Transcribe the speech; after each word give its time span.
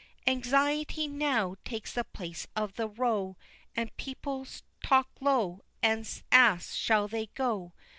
Anxiety 0.25 1.07
now 1.07 1.57
Takes 1.63 1.93
the 1.93 2.03
place 2.03 2.47
of 2.55 2.73
the 2.73 2.89
row, 2.89 3.37
And 3.75 3.95
people 3.97 4.47
talk 4.81 5.09
low 5.19 5.61
And 5.83 6.09
ask 6.31 6.73
"Shall 6.75 7.07
they 7.07 7.27
go?" 7.35 7.73